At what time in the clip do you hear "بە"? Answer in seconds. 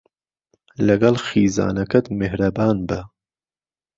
2.89-2.99